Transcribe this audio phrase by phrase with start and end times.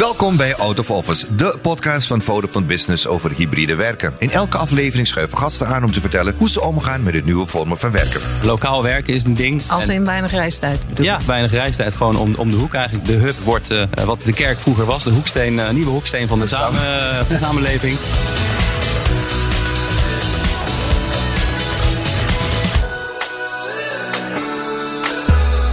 [0.00, 4.14] Welkom bij Out of Office, de podcast van Vodafone Business over hybride werken.
[4.18, 7.46] In elke aflevering schuiven gasten aan om te vertellen hoe ze omgaan met de nieuwe
[7.46, 8.20] vormen van werken.
[8.42, 9.62] Lokaal werken is een ding.
[9.66, 11.94] Als En- in weinig reistijd bedoel ja, weinig reistijd.
[11.96, 13.06] Gewoon om, om de hoek eigenlijk.
[13.06, 15.04] De hub wordt eh, wat de kerk vroeger was.
[15.04, 17.98] De hoeksteen, eh, nieuwe hoeksteen van de, samen, eh, de samenleving.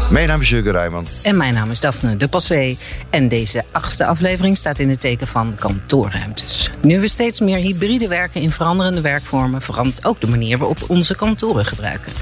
[0.10, 1.08] Mijn naam is Jurgen Rijman.
[1.22, 2.76] En mijn naam is Daphne de Passé.
[3.10, 6.72] En deze achtste aflevering staat in het teken van kantoorruimtes.
[6.82, 10.88] Nu we steeds meer hybride werken in veranderende werkvormen, verandert ook de manier waarop we
[10.88, 12.14] onze kantoren gebruiken.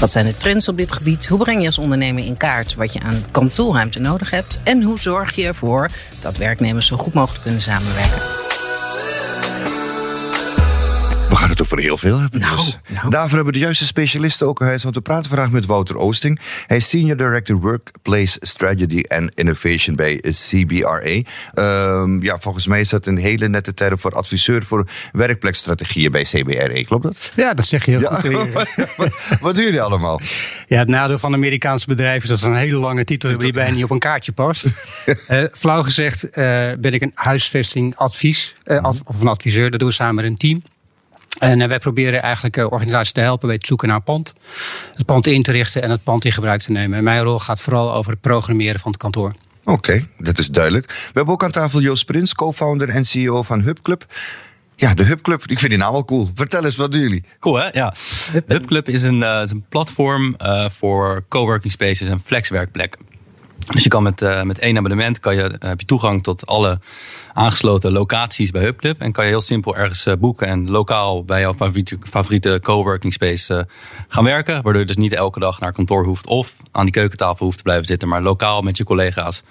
[0.00, 1.26] Wat zijn de trends op dit gebied?
[1.26, 4.60] Hoe breng je als ondernemer in kaart wat je aan kantoorruimte nodig hebt?
[4.64, 8.51] En hoe zorg je ervoor dat werknemers zo goed mogelijk kunnen samenwerken?
[11.72, 12.40] Over heel veel hebben.
[12.40, 12.78] Nou, dus.
[12.88, 13.10] nou.
[13.10, 14.82] Daarvoor hebben we de juiste specialisten ook gehuisd.
[14.82, 16.40] Want we praten vandaag met Wouter Oosting.
[16.66, 21.22] Hij is Senior Director Workplace Strategy and Innovation bij CBRA.
[21.54, 26.22] Ehm, ja, volgens mij is dat een hele nette term voor adviseur voor werkplekstrategieën bij
[26.22, 26.82] CBRA.
[26.82, 27.32] Klopt dat?
[27.36, 28.14] Ja, dat zeg je heel Ja.
[28.14, 28.22] goed.
[28.22, 28.48] weer.
[29.40, 30.20] Wat doen jullie allemaal?
[30.66, 33.56] Ja, het nadeel van Amerikaanse bedrijven is dat ze een hele lange titel hebben die
[33.56, 34.64] bijna niet op een kaartje past.
[35.26, 36.42] Eh flauw gezegd eh,
[36.78, 39.70] ben ik een huisvestingadvies, eh, of een adviseur.
[39.70, 40.62] Dat doen we samen met een team.
[41.38, 44.34] En eh, wij proberen eigenlijk eh, organisaties te helpen bij het zoeken naar pand.
[44.92, 46.98] Het pand in te richten en het pand in gebruik te nemen.
[46.98, 49.32] En mijn rol gaat vooral over het programmeren van het kantoor.
[49.64, 50.86] Oké, dat is duidelijk.
[50.86, 54.06] We hebben ook aan tafel Joost Prins, co-founder en CEO van Hubclub.
[54.76, 56.30] Ja, de Hubclub, ik vind die naam wel cool.
[56.34, 57.24] Vertel eens, wat doen jullie?
[57.40, 57.68] Cool hè?
[57.72, 57.94] Ja.
[58.46, 63.00] Hubclub is een, eh, is een platform eh, voor coworking spaces en flexwerkplekken.
[63.66, 66.46] Dus je kan met, eh, met één abonnement kan je, eh, heb je toegang tot
[66.46, 66.80] alle
[67.32, 69.00] aangesloten locaties bij Hubclub.
[69.00, 73.12] En kan je heel simpel ergens eh, boeken en lokaal bij jouw favoriete, favoriete coworking
[73.12, 73.68] space
[74.08, 74.54] gaan werken.
[74.54, 77.62] Waardoor je dus niet elke dag naar kantoor hoeft of aan die keukentafel hoeft te
[77.62, 78.08] blijven zitten.
[78.08, 79.42] Maar lokaal met je collega's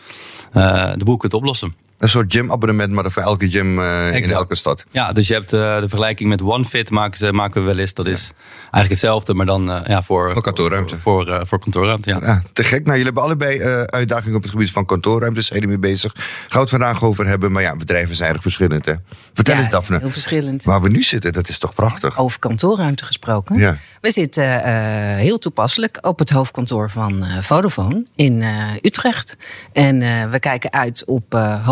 [0.52, 1.76] de boel kunt oplossen.
[2.02, 4.86] Een soort gymabonnement, maar dan voor elke gym eh, in elke stad.
[4.92, 7.94] Ja, dus je hebt eh, de vergelijking met OneFit maken, ze, maken we wel eens.
[7.94, 8.32] Dat is
[8.72, 11.00] eigenlijk hetzelfde, maar dan eh, ja, voor, Voor kantoorruimte.
[11.00, 12.20] Voor, voor, eh, voor kantoorruimte, ja.
[12.22, 12.86] Ja, te gek.
[12.86, 15.48] Nou, jullie hebben allebei eh, uitdagingen op het gebied van kantoorruimtes.
[15.48, 16.14] Zijn jullie mee bezig?
[16.16, 17.52] Gaan we het vandaag over hebben.
[17.52, 18.86] Maar ja, bedrijven zijn erg verschillend.
[18.86, 18.94] Hè?
[19.34, 20.00] Vertel Ja, eens, Daphne.
[20.00, 20.64] Heel verschillend.
[20.64, 22.18] Waar we nu zitten, dat is toch prachtig?
[22.18, 23.58] Over kantoorruimte gesproken.
[23.58, 23.78] Ja.
[24.02, 24.74] We zitten eh,
[25.16, 29.38] heel toepasselijk op het hoofdkantoor van eh, Vodafone in eh, Utrecht.
[29.74, 31.66] En eh, we kijken uit op eh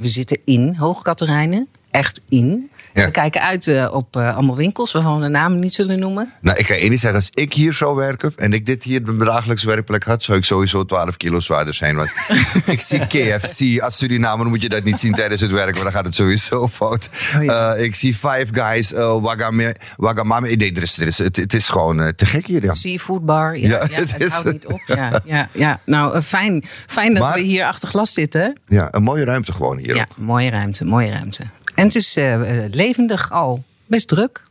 [0.00, 1.68] We zitten in Hoogkaterijnen.
[1.90, 2.70] Echt in.
[2.98, 3.04] Ja.
[3.04, 6.32] We kijken uit eh, op eh, allemaal winkels waarvan we de namen niet zullen noemen.
[6.40, 7.14] Nou, ik kan ding zeggen.
[7.18, 10.44] Als ik hier zou werken en ik dit hier mijn dagelijks werkplek had, zou ik
[10.44, 11.96] sowieso 12 kilo zwaarder zijn.
[11.96, 12.12] Want
[12.66, 13.80] ik zie KFC.
[13.82, 16.68] Als Surinamer moet je dat niet zien tijdens het werk, want dan gaat het sowieso
[16.68, 17.08] fout.
[17.36, 17.74] Oh ja.
[17.74, 20.48] Eh, ik zie Five Guys, Wagame, Wagamame.
[20.56, 22.62] Nee, er is, er is, het, het is gewoon te gek hier.
[22.64, 22.74] Ja.
[22.74, 23.56] Seafood bar.
[23.58, 24.80] Ja, het het, is- houdt niet op.
[24.86, 25.80] Ja, ja, ja.
[25.84, 28.58] Nou, fijn, fijn dat Maar- we hier achter glas zitten.
[28.66, 30.16] ja, een mooie ruimte gewoon hier Ja, ook.
[30.18, 31.42] mooie ruimte, mooie ruimte.
[31.78, 32.40] En het is eh,
[32.70, 33.64] levendig al.
[33.86, 34.42] Best druk.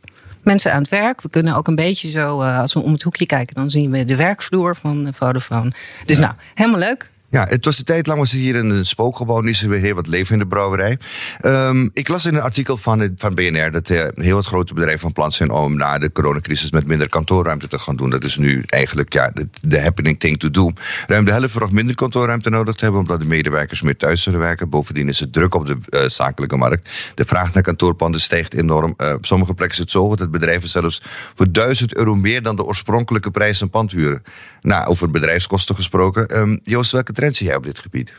[0.42, 1.22] Mensen aan het werk.
[1.22, 3.90] We kunnen ook een beetje zo, eh, als we om het hoekje kijken, dan zien
[3.90, 5.72] we de werkvloer van Vodafone.
[6.04, 7.10] Dus nou, helemaal leuk.
[7.30, 9.40] Ja, het was een tijd lang was er hier een spookgebouw.
[9.40, 10.98] Nu is er weer heel wat leven in de brouwerij.
[11.40, 15.00] Ehm, ik las in een artikel van, van BNR dat eh, heel wat grote bedrijven
[15.00, 18.10] van plan zijn om na de coronacrisis met minder kantoorruimte te gaan doen.
[18.10, 20.70] Dat is nu eigenlijk ja, de, happening thing to do.
[21.06, 24.40] Ruim de helft nog minder kantoorruimte nodig te hebben, omdat de medewerkers meer thuis zullen
[24.40, 24.68] werken.
[24.68, 27.12] Bovendien is het druk op de eh, zakelijke markt.
[27.14, 28.94] De vraag naar kantoorpanden stijgt enorm.
[28.96, 31.02] Eh, op sommige plekken is het zo dat bedrijven zelfs
[31.34, 34.22] voor 1000 euro meer dan de oorspronkelijke prijs een pand huren.
[34.60, 36.26] Nou, over bedrijfskosten gesproken.
[36.26, 38.14] Ehm, Joost, welke trends zie jij op dit gebied?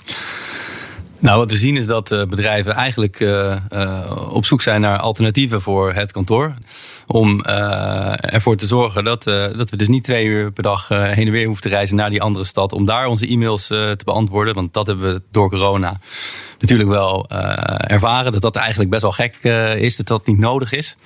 [1.19, 4.97] Nou, wat we zien is dat eh, bedrijven eigenlijk eh, eh, op zoek zijn naar
[4.97, 6.53] alternatieven voor het kantoor.
[7.07, 11.31] Om ervoor te zorgen dat, dat we dus niet twee uur per dag heen en
[11.31, 12.73] weer hoeven te reizen naar die andere stad.
[12.73, 14.53] Om daar onze e-mails te beantwoorden.
[14.53, 15.99] Want dat hebben we door corona
[16.59, 18.31] natuurlijk wel eh, ervaren.
[18.31, 19.95] Dat dat eigenlijk best wel gek eh, is.
[19.95, 20.97] Dat dat niet nodig is.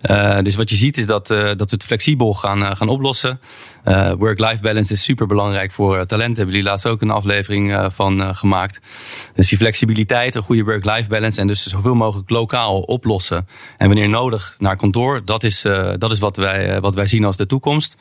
[0.00, 3.40] Eh, dus wat je ziet is dat, dat we het flexibel gaan, gaan oplossen.
[4.18, 6.36] Work-life balance is super belangrijk voor talenten.
[6.36, 8.80] Hebben jullie laatst ook een aflevering van gemaakt.
[9.34, 11.40] Dus die flexibiliteit, een goede work-life balance.
[11.40, 13.48] En dus zoveel mogelijk lokaal oplossen.
[13.78, 15.24] En wanneer nodig naar kantoor.
[15.24, 15.62] Dat is,
[15.98, 17.96] dat is wat, wij, wat wij zien als de toekomst.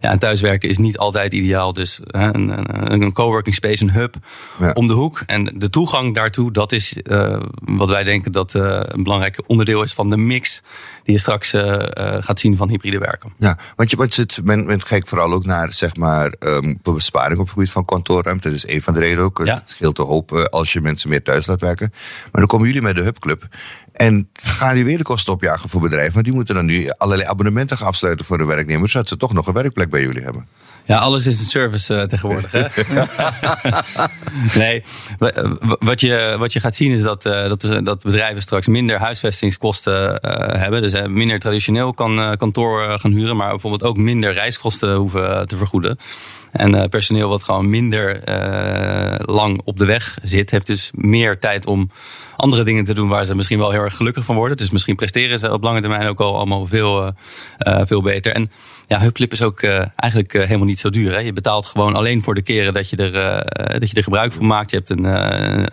[0.00, 1.72] Ja, en thuiswerken is niet altijd ideaal.
[1.72, 4.14] Dus hè, een, een, coworking space, een hub
[4.58, 4.72] Ja.
[4.72, 5.22] om de hoek.
[5.26, 9.82] En de toegang daartoe, dat is eh, wat wij denken dat eh, een belangrijk onderdeel
[9.82, 10.62] is van de mix
[11.02, 11.84] die je straks eh,
[12.20, 13.32] gaat zien van hybride werken.
[13.38, 17.38] Ja, want je, want het, men, men kijkt vooral ook naar zeg maar, ehm, besparing
[17.38, 18.48] op het gebied van kantoorruimte.
[18.48, 19.40] Dat is een van de redenen ook.
[19.44, 19.54] Ja.
[19.54, 21.90] Het scheelt een hoop als je mensen meer thuis laat werken.
[21.92, 23.48] Maar dan komen jullie met de Hubclub.
[23.96, 26.12] En gaan die weer de kosten opjagen voor bedrijven?
[26.12, 29.32] Want die moeten dan nu allerlei abonnementen gaan afsluiten voor de werknemers, zodat ze toch
[29.32, 30.48] nog een werkplek bij jullie hebben.
[30.86, 32.52] Ja, alles is een service uh, tegenwoordig.
[32.52, 32.64] Hè?
[34.60, 34.84] nee,
[35.78, 40.08] wat je, wat je gaat zien is dat, uh, dat, dat bedrijven straks minder huisvestingskosten
[40.10, 40.82] uh, hebben.
[40.82, 45.98] Dus minder traditioneel kan kantoor gaan huren, maar bijvoorbeeld ook minder reiskosten hoeven te vergoeden.
[46.52, 48.20] En personeel wat gewoon minder
[49.24, 51.90] lang op de weg zit, heeft dus meer tijd om
[52.36, 54.56] andere dingen te doen waar ze misschien wel heel erg gelukkig van worden.
[54.56, 57.12] Dus misschien presteren ze op lange termijn ook al allemaal veel,
[57.58, 58.32] veel beter.
[58.32, 58.50] En
[58.86, 59.62] ja, Hubclip is ook
[59.96, 61.12] eigenlijk helemaal niet zo duur.
[61.12, 61.18] Hè?
[61.18, 64.32] Je betaalt gewoon alleen voor de keren dat je er, uh, dat je er gebruik
[64.32, 64.70] van maakt.
[64.70, 65.64] Je hebt een, uh,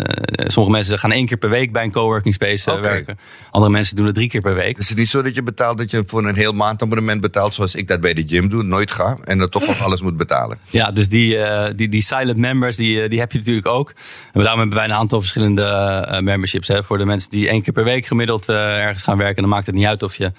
[0.47, 2.81] sommige mensen gaan één keer per week bij een coworking space okay.
[2.81, 3.17] werken.
[3.51, 4.75] Andere mensen doen het drie keer per week.
[4.75, 7.53] Dus het is niet zo dat je betaalt dat je voor een heel maandabonnement betaalt
[7.53, 10.17] zoals ik dat bij de gym doe, nooit ga en dan toch nog alles moet
[10.17, 10.57] betalen.
[10.73, 11.37] Ja, dus die,
[11.75, 13.93] die, die silent members die, die heb je natuurlijk ook.
[14.33, 16.67] En daarom hebben wij een aantal verschillende memberships.
[16.67, 16.83] Hè?
[16.83, 19.75] Voor de mensen die één keer per week gemiddeld ergens gaan werken, dan maakt het
[19.75, 20.31] niet uit of je,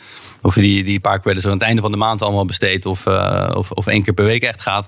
[0.43, 3.07] of je die, die paar credits aan het einde van de maand allemaal besteedt of,
[3.55, 4.87] of, of één keer per week echt gaat.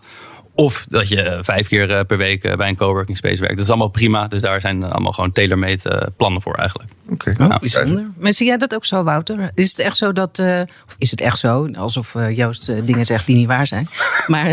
[0.56, 3.54] Of dat je vijf keer eh, per week eh, bij een coworking space werkt.
[3.54, 4.28] Dat is allemaal prima.
[4.28, 6.90] Dus daar zijn allemaal gewoon tailor-made eh, plannen voor eigenlijk.
[7.10, 7.48] Oké, okay.
[7.48, 8.10] oh, bijzonder.
[8.18, 9.50] Maar zie jij dat ook zo, Wouter?
[9.54, 10.38] Is het echt zo dat.
[10.38, 11.68] Uh, of is het echt zo?
[11.74, 13.88] Alsof uh, Joost uh, dingen zegt die niet waar zijn.
[14.26, 14.44] Maar,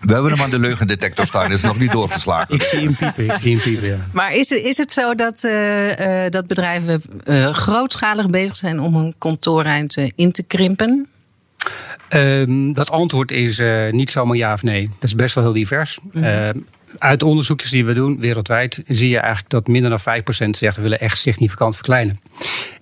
[0.00, 1.48] We hebben hem aan de leugendetector staan.
[1.48, 2.54] Dat is nog niet doorgeslagen.
[2.54, 3.24] ik zie hem piepen.
[3.24, 4.06] Ik zie hem piepen ja.
[4.12, 5.40] Maar is, is het zo dat,
[6.32, 7.02] dat bedrijven
[7.54, 11.08] grootschalig bezig zijn om hun kantoorruimte in te krimpen?
[12.10, 14.90] Um, dat antwoord is uh, niet zomaar ja of nee.
[14.98, 15.98] Dat is best wel heel divers.
[16.02, 16.24] Mm -hmm.
[16.24, 16.48] uh,
[16.98, 20.00] uit onderzoekjes die we doen wereldwijd zie je eigenlijk dat minder dan
[20.46, 22.20] 5% zegt we willen echt significant verkleinen.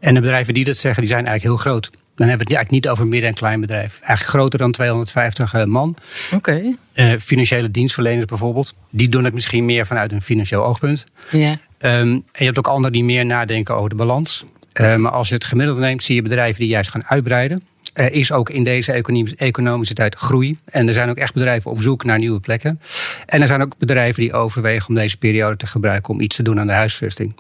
[0.00, 1.90] En de bedrijven die dat zeggen, die zijn eigenlijk heel groot.
[1.90, 4.00] Dan hebben we het eigenlijk niet over midden- en klein bedrijf.
[4.00, 5.96] Eigenlijk groter dan 250 uh, man.
[6.32, 6.74] Oké.
[6.94, 7.18] Okay.
[7.18, 8.74] financiële dienstverleners bijvoorbeeld.
[8.90, 11.06] Die doen het misschien meer vanuit een financieel oogpunt.
[11.30, 11.50] Ja.
[11.50, 14.44] Um, en je hebt ook anderen die meer nadenken over de balans.
[14.80, 17.62] Uh, maar als je het gemiddelde neemt, zie je bedrijven die juist gaan uitbreiden.
[17.96, 18.92] Er is ook in deze
[19.36, 20.58] economische, tijd groei.
[20.64, 22.80] En er zijn ook echt bedrijven op zoek naar nieuwe plekken.
[23.26, 26.42] En er zijn ook bedrijven die overwegen om deze periode te gebruiken om iets te
[26.42, 27.34] doen aan de huisvesting.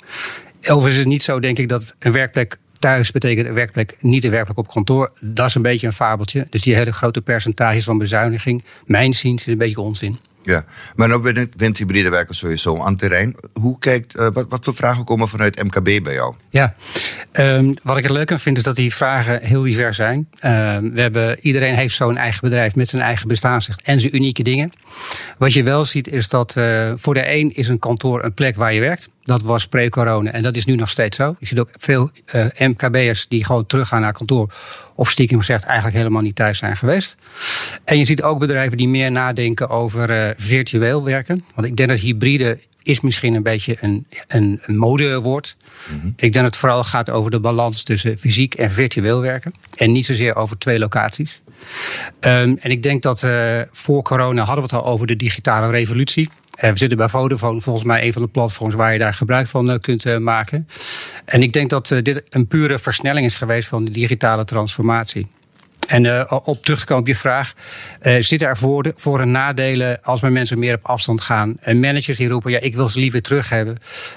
[0.60, 4.24] Overigens is het niet zo, denk ik, dat een werkplek thuis betekent een werkplek niet
[4.24, 5.12] een werkplek op kantoor.
[5.20, 6.46] Dat is een beetje een fabeltje.
[6.50, 10.18] Dus die hele grote percentages van bezuiniging, mijn zin, is een beetje onzin.
[10.46, 10.64] Ja,
[10.96, 13.36] maar nou wint hybride werken sowieso aan terrein.
[13.52, 16.34] Hoe kijkt, uh, wat, wat voor vragen komen vanuit MKB bij jou?
[16.50, 16.74] Ja,
[17.32, 20.28] um, wat ik er leuk aan vind is dat die vragen heel divers zijn.
[20.34, 20.40] Uh,
[20.92, 24.70] we hebben, iedereen heeft zo'n eigen bedrijf met zijn eigen bestaansrecht en zijn unieke dingen.
[25.38, 28.56] Wat je wel ziet is dat uh, voor de een is een kantoor een plek
[28.56, 29.08] waar je werkt.
[29.26, 31.36] Dat was pre-corona en dat is nu nog steeds zo.
[31.38, 34.54] Je ziet ook veel uh, MKB'ers die gewoon teruggaan naar kantoor.
[34.94, 37.14] Of stiekem gezegd eigenlijk helemaal niet thuis zijn geweest.
[37.84, 41.44] En je ziet ook bedrijven die meer nadenken over uh, virtueel werken.
[41.54, 45.56] Want ik denk dat hybride is misschien een beetje een, een, een modewoord.
[45.88, 46.08] Mm-hmm.
[46.08, 49.52] Ik denk dat het vooral gaat over de balans tussen fysiek en virtueel werken.
[49.76, 51.40] En niet zozeer over twee locaties.
[52.20, 55.70] Um, en ik denk dat uh, voor corona hadden we het al over de digitale
[55.70, 56.30] revolutie.
[56.56, 59.46] Uh, we zitten bij Vodafone, volgens mij een van de platforms waar je daar gebruik
[59.46, 60.68] van uh, kunt uh, maken.
[61.24, 65.26] En ik denk dat dit een pure versnelling is geweest van de digitale transformatie.
[65.86, 67.52] En uh, op terug te komen op je vraag.
[68.02, 71.56] Uh, zitten er voor, de, voor en nadelen als mijn mensen meer op afstand gaan?
[71.60, 73.76] En managers die roepen, ja, ik wil ze liever terug hebben.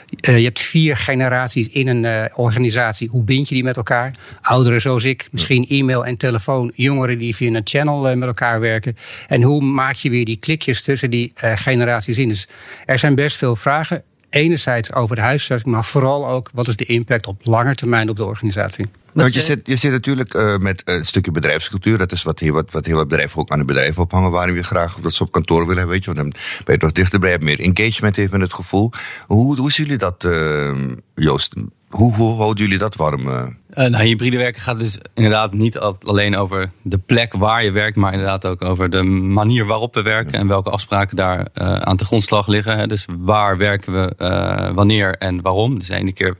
[0.09, 3.07] Je hebt vier generaties in een organisatie.
[3.09, 4.15] Hoe bind je die met elkaar?
[4.41, 6.71] Ouderen zoals ik, misschien e-mail en telefoon.
[6.75, 8.95] Jongeren die via een channel met elkaar werken.
[9.27, 12.27] En hoe maak je weer die klikjes tussen die generaties in?
[12.27, 12.47] Dus
[12.85, 14.03] er zijn best veel vragen.
[14.29, 18.15] Enerzijds over de huisvesting, maar vooral ook wat is de impact op lange termijn op
[18.15, 18.85] de organisatie.
[19.13, 21.97] Want je zit, je zit natuurlijk uh, met een stukje bedrijfscultuur.
[21.97, 24.31] Dat is wat heel wat, wat heel wat bedrijven ook aan het bedrijf ophangen.
[24.31, 25.93] Waarom je graag dat ze op kantoor willen hebben.
[25.93, 27.31] Weet je, want dan ben je toch dichterbij.
[27.31, 28.91] Heb meer engagement heeft men het gevoel.
[29.27, 30.71] Hoe, hoe zien jullie dat, uh,
[31.15, 31.53] Joost?
[31.89, 33.27] Hoe, hoe houden jullie dat warm?
[33.27, 33.47] Uh?
[33.69, 38.11] nou, hybride werken gaat dus inderdaad niet alleen over de plek waar je werkt, maar
[38.11, 42.05] inderdaad ook over de manier waarop we werken en welke afspraken daar uh, aan de
[42.05, 42.89] grondslag liggen.
[42.89, 45.79] Dus waar werken we, uh, wanneer en waarom.
[45.79, 46.37] Dus de ene keer,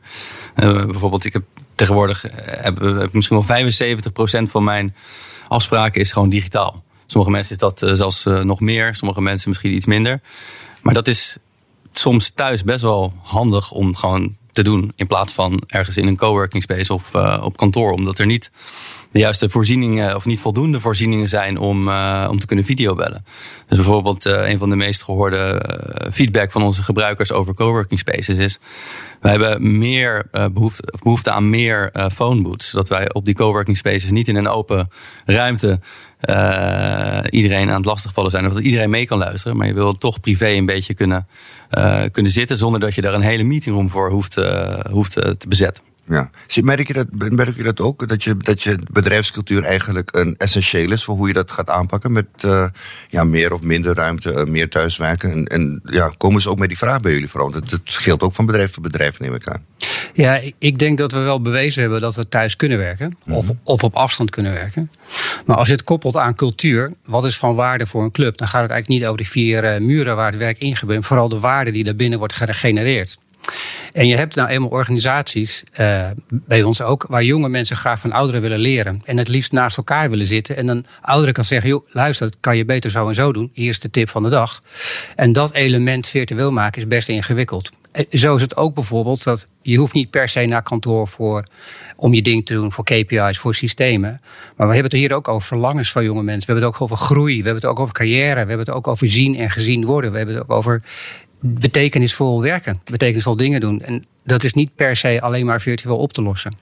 [0.56, 1.44] bijvoorbeeld, ik heb
[1.75, 4.96] tegenwoordig hebben we misschien wel 75% van mijn
[5.48, 6.84] afspraken is gewoon digitaal.
[7.06, 10.22] Sommige mensen is dat zelfs nog meer, sommige mensen misschien iets minder.
[10.82, 11.38] Maar dat is
[11.91, 14.92] soms thuis best wel handig om gewoon te doen.
[14.96, 17.92] In plaats van ergens in een coworking space of uh, op kantoor.
[17.92, 18.51] Omdat er niet
[19.12, 23.25] de juiste voorzieningen of niet voldoende voorzieningen zijn om, uh, om te kunnen videobellen.
[23.68, 25.62] Dus bijvoorbeeld uh, een van de meest gehoorde
[26.12, 28.60] feedback van onze gebruikers over coworking spaces is.
[29.22, 32.70] Wij hebben meer behoefte, behoefte aan meer phone booths.
[32.70, 34.89] Zodat wij op die coworking spaces niet in een open
[35.25, 35.80] ruimte
[36.21, 38.45] uh, iedereen aan het lastigvallen zijn.
[38.45, 39.57] Of dat iedereen mee kan luisteren.
[39.57, 41.27] Maar je wil toch privé een beetje kunnen,
[41.77, 42.57] uh, kunnen zitten.
[42.57, 45.83] Zonder dat je daar een hele meetingroom voor hoeft, uh, hoeft te bezetten.
[46.07, 46.29] Ja.
[46.61, 48.07] Merk, je dat, merk je dat ook?
[48.07, 52.11] Dat je, dat je bedrijfscultuur eigenlijk een essentieel is voor hoe je dat gaat aanpakken?
[52.11, 52.27] Met
[53.09, 55.31] ja, meer of minder ruimte, meer thuiswerken.
[55.31, 57.51] En, en ja, komen ze ook met die vraag bij jullie vooral?
[57.51, 59.65] Het, het scheelt ook van bedrijf tot bedrijf, neem ik aan.
[60.21, 63.17] Ja, ik denk dat we wel bewezen hebben dat we thuis kunnen werken.
[63.29, 63.53] Of, mhm.
[63.63, 64.91] of op afstand kunnen werken.
[65.45, 68.38] Maar als je het koppelt aan cultuur, wat is van waarde voor een club?
[68.38, 71.05] Dan gaat het eigenlijk niet over de vier uh, muren waar het werk ingebeurt.
[71.05, 73.17] Vooral de waarde die daarbinnen wordt gegenereerd.
[73.93, 78.11] En je hebt nou eenmaal organisaties, uh, bij ons ook, waar jonge mensen graag van
[78.11, 79.01] ouderen willen leren.
[79.03, 80.57] En het liefst naast elkaar willen zitten.
[80.57, 83.49] En een oudere kan zeggen: joh, luister, dat kan je beter zo en zo doen.
[83.53, 84.61] Hier is de tip van de dag.
[85.15, 87.69] En dat element virtueel maken is best ingewikkeld.
[87.91, 91.43] Eh, zo is het ook bijvoorbeeld dat je hoeft niet per se naar kantoor voor,
[91.96, 94.22] om je ding te doen, voor KPI's, voor systemen.
[94.55, 96.46] Maar we hebben het hier ook over verlangens van jonge mensen.
[96.48, 97.38] We hebben het ook over groei.
[97.38, 98.34] We hebben het ook over carrière.
[98.34, 100.12] We hebben het ook over zien en gezien worden.
[100.12, 100.84] We hebben het ook over
[101.39, 103.81] betekenisvol werken, betekenisvol dingen doen.
[103.81, 106.58] En dat is niet per se alleen maar virtueel op te lossen.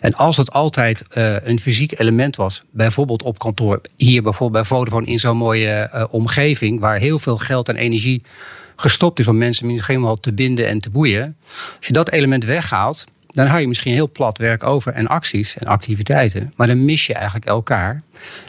[0.00, 4.76] En als het altijd uh, een fysiek element was, bijvoorbeeld op kantoor, hier bijvoorbeeld bij
[4.76, 8.22] Vodafone in zo'n mooie uh, omgeving, waar heel veel geld en energie
[8.76, 11.36] gestopt is om mensen misschien wel te binden en te boeien.
[11.76, 15.58] Als je dat element weghaalt, dan hou je misschien heel plat werk over en acties
[15.58, 16.52] en activiteiten.
[16.56, 18.02] Maar dan mis je eigenlijk elkaar.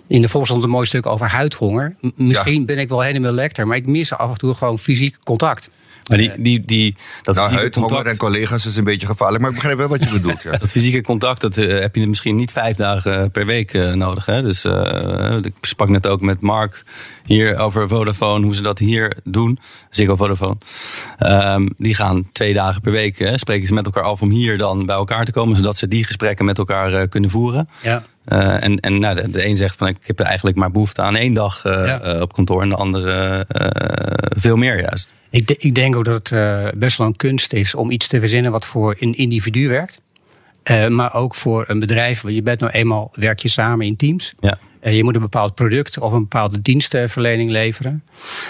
[0.08, 1.96] In de volksstand een mooi stuk over huidhonger.
[2.16, 5.70] misschien ben ik wel helemaal lecter, maar ik mis af en toe gewoon fysiek contact.
[6.08, 9.56] Maar die, die, die, dat nou, huidhonger en collega's is een beetje gevaarlijk, maar ik
[9.56, 10.42] begrijp wel wat je bedoelt.
[10.42, 10.52] Ja.
[10.58, 14.26] dat fysieke contact dat, uh, heb je misschien niet vijf dagen per week uh, nodig.
[14.26, 14.42] Hè?
[14.42, 16.84] Dus uh, ik sprak net ook met Mark
[17.26, 19.60] hier over Vodafone, hoe ze dat hier doen.
[19.90, 20.58] Ziggo Vodafone.
[21.20, 24.58] Um, die gaan twee dagen per week, hè, spreken ze met elkaar af om hier
[24.58, 27.70] dan bij elkaar te komen, zodat ze die gesprekken met elkaar kunnen voeren.
[27.82, 28.04] Ja.
[28.28, 31.16] Uh, en en nou, de, de, een zegt van ik heb eigenlijk maar behoefte aan
[31.16, 32.16] één dag uh, ja.
[32.16, 33.46] uh, op kantoor en de andere
[34.38, 35.12] veel meer juist.
[35.38, 38.52] Ik, ik denk ook dat het best wel een kunst is om iets te verzinnen
[38.52, 40.02] wat voor een individu werkt.
[40.90, 42.30] maar ook voor een bedrijf.
[42.30, 44.34] Je bent nou eenmaal, werk je samen in teams.
[44.40, 44.60] Ja.
[44.88, 48.04] Eh, je moet een bepaald product of een bepaalde dienstverlening leveren.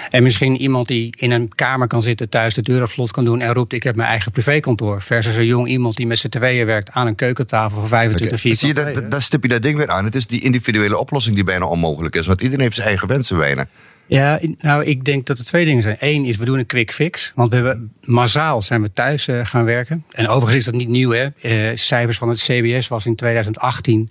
[0.10, 3.26] En misschien iemand die in een kamer kan zitten, thuis de deur op slot kan
[3.26, 5.02] doen en roept: Ik heb mijn eigen privékantoor.
[5.02, 8.54] Versus een jong iemand die met z'n tweeën werkt aan een keukentafel voor 25 okay.
[8.54, 10.06] Zie je, dat, dat stip je dat ding weer aan.
[10.06, 12.28] Het is die individuele oplossing die bijna onmogelijk is.
[12.28, 13.68] Want iedereen heeft zijn eigen wensen bijna.
[14.08, 15.98] Ja, nou, ik denk dat er twee dingen zijn.
[16.00, 17.32] Eén is, we doen een quick fix.
[17.36, 20.06] Want we hebben massaal zijn we thuis uh, gaan werken.
[20.12, 21.28] En overigens is dat niet nieuw, hè.
[21.42, 24.10] Uh, cijfers van het CBS was in 2018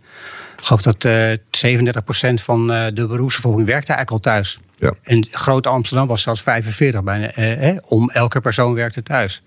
[0.58, 4.58] ik geloof dat uh, eh, 37% van de beroepsbevolking werkte eigenlijk al thuis.
[4.78, 4.92] Ja.
[5.02, 7.30] En Groot Amsterdam was zelfs 45 bijna.
[7.30, 9.42] Eh, om elke persoon werkte thuis.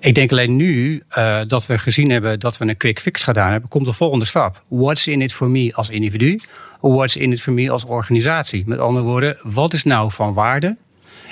[0.00, 3.50] Ik denk alleen nu uh, dat we gezien hebben dat we een quick fix gedaan
[3.50, 4.62] hebben, komt de volgende stap.
[4.68, 6.40] What's in it for me als individu?
[6.80, 8.62] What's in it for me als organisatie?
[8.66, 10.76] Met andere woorden, wat is nou van waarde?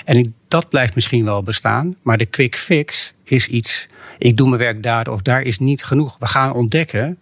[0.05, 4.61] En dat blijft misschien wel bestaan, maar de quick fix is iets ik doe mijn
[4.61, 6.15] werk daar of daar is niet genoeg.
[6.19, 7.17] We gaan ontdekken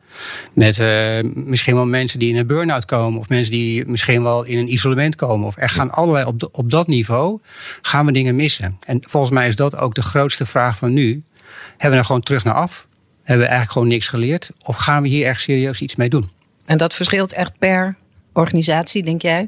[0.54, 4.44] met uh, misschien wel mensen die in een burn-out komen, of mensen die misschien wel
[4.44, 5.48] in een isolement komen.
[5.48, 7.40] Of er gaan allerlei op, op dat niveau
[7.82, 8.78] gaan we dingen missen.
[8.86, 11.24] En volgens mij is dat ook de grootste vraag van nu.
[11.70, 12.88] Hebben we er gewoon terug naar af?
[13.18, 14.52] Hebben we eigenlijk gewoon niks geleerd?
[14.64, 16.30] Of gaan we hier echt serieus iets mee doen?
[16.66, 17.96] En dat verschilt echt per
[18.34, 19.48] organisatie, denk jij?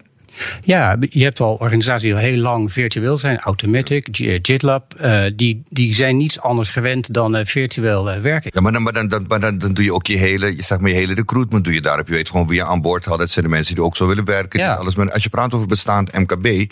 [0.61, 3.39] Ja, je hebt al organisaties die al heel lang virtueel zijn.
[3.39, 4.95] Automatic, JitLab.
[5.01, 8.51] Uh, die, die zijn niets anders gewend dan uh, virtueel uh, werken.
[8.53, 10.79] Ja, maar, dan, maar, dan, maar dan, dan doe je ook je hele, je, zeg
[10.79, 12.07] maar, je hele recruitment doe je daarop.
[12.07, 13.19] Je weet gewoon wie je aan boord had.
[13.19, 14.59] Dat zijn de mensen die ook zo willen werken.
[14.59, 14.73] Ja.
[14.73, 14.95] Alles.
[14.95, 16.71] Maar als je praat over bestaand MKB,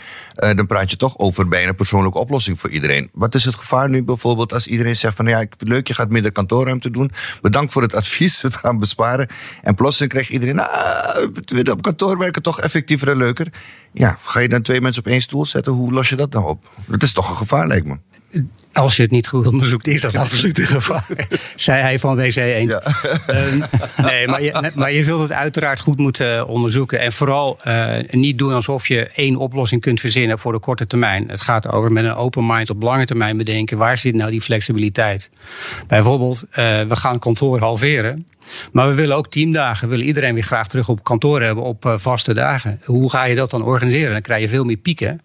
[0.56, 3.10] dan praat je toch over bijna een persoonlijke oplossing voor iedereen.
[3.14, 5.88] Wat is het gevaar nu bijvoorbeeld als iedereen zegt van ja, ik vind het leuk,
[5.88, 7.12] je gaat minder kantoorruimte doen.
[7.42, 9.28] Bedankt voor het advies, het gaan besparen.
[9.62, 13.48] En plotseling krijgt iedereen, nou, op kantoor werken toch effectiever en leuker.
[13.94, 15.72] Ja, ga je dan twee mensen op één stoel zetten?
[15.72, 16.70] Hoe los je dat nou op?
[16.88, 17.98] Dat is toch een gevaar, lijkt me.
[18.74, 21.06] Als je het niet goed onderzoekt, is dat absoluut een gevaar.
[21.56, 22.68] Zei hij van WC 1.
[22.68, 22.82] Ja.
[23.28, 23.64] Um,
[24.06, 27.00] nee, maar je, maar je zult het uiteraard goed moeten onderzoeken.
[27.00, 31.30] En vooral uh, niet doen alsof je één oplossing kunt verzinnen voor de korte termijn.
[31.30, 33.78] Het gaat over met een open mind op lange termijn bedenken.
[33.78, 35.30] Waar zit nou die flexibiliteit?
[35.88, 38.26] Bijvoorbeeld, uh, we gaan kantoor halveren.
[38.72, 39.84] Maar we willen ook teamdagen.
[39.84, 42.82] We willen iedereen weer graag terug op kantoor hebben op uh, vaste dagen.
[42.86, 44.12] Hoe ga je dat dan organiseren?
[44.12, 45.22] Dan krijg je veel meer pieken.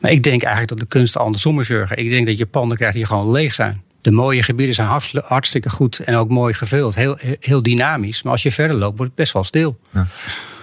[0.00, 1.96] Maar ik denk eigenlijk dat de kunst andersom is, Jurgen.
[1.96, 3.82] Ik denk dat je panden krijgt die gewoon leeg zijn.
[4.00, 4.88] De mooie gebieden zijn
[5.24, 6.94] hartstikke goed en ook mooi gevuld.
[6.94, 8.22] Heel, heel dynamisch.
[8.22, 9.78] Maar als je verder loopt, wordt het best wel stil.
[9.90, 10.06] Ja.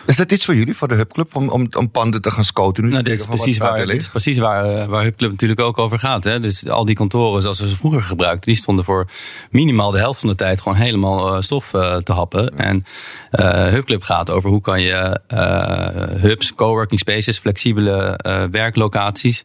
[0.05, 2.83] Is dat iets voor jullie, voor de Hubclub, om, om, om panden te gaan scouten?
[2.83, 5.99] Nu nou, dit is precies, waar, dit is precies waar, waar Hubclub natuurlijk ook over
[5.99, 6.23] gaat.
[6.23, 6.39] Hè?
[6.39, 9.07] Dus al die kantoren zoals we ze vroeger gebruikten, die stonden voor
[9.49, 12.57] minimaal de helft van de tijd gewoon helemaal uh, stof uh, te happen.
[12.57, 12.83] En
[13.71, 15.19] Hubclub gaat over hoe kan je
[16.19, 18.19] hubs, coworking spaces, flexibele
[18.51, 19.43] werklocaties,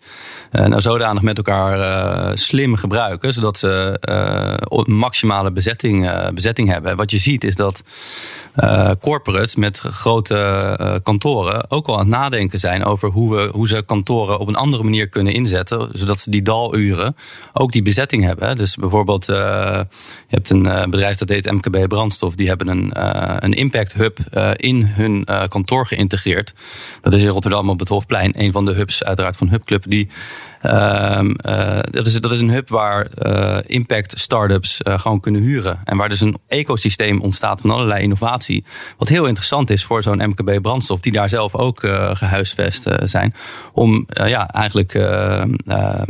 [0.50, 3.98] nou zodanig met elkaar slim gebruiken, zodat ze
[4.86, 6.96] maximale bezetting, bezetting hebben.
[6.96, 7.82] Wat je ziet is dat
[8.60, 10.34] uh, corporates met grote
[10.80, 14.48] uh, kantoren ook al aan het nadenken zijn over hoe, we, hoe ze kantoren op
[14.48, 17.16] een andere manier kunnen inzetten, zodat ze die daluren
[17.52, 18.56] ook die bezetting hebben.
[18.56, 22.90] Dus bijvoorbeeld, uh, je hebt een bedrijf dat heet MKB Brandstof, die hebben een,
[23.44, 24.18] een impact hub
[24.56, 26.54] in hun kantoor geïntegreerd.
[27.00, 30.08] Dat is in Rotterdam op het Hofplein, een van de hubs uiteraard van Hubclub, die
[30.62, 35.40] Um, uh, dat, is, dat is een hub waar uh, impact startups uh, gewoon kunnen
[35.40, 35.80] huren.
[35.84, 38.64] En waar dus een ecosysteem ontstaat van allerlei innovatie.
[38.98, 41.78] Wat heel interessant is voor zo'n MKB brandstof, die daar zelf ook
[42.12, 43.34] gehuisvest zijn.
[43.72, 44.92] Om ja, eigenlijk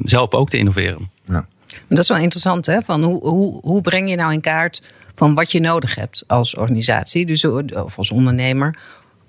[0.04, 1.10] zelf ook te innoveren.
[1.24, 1.46] Ja.
[1.88, 2.82] Dat is wel interessant, hè?
[2.82, 4.82] Van hoe, hoe, hoe breng je nou in kaart
[5.14, 8.74] van wat je nodig hebt als organisatie, dus, of als ondernemer,